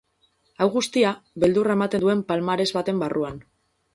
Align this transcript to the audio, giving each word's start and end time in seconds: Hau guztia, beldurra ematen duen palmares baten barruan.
Hau 0.63 0.67
guztia, 0.75 1.09
beldurra 1.43 1.75
ematen 1.77 2.03
duen 2.05 2.25
palmares 2.31 2.75
baten 2.79 3.05
barruan. 3.05 3.41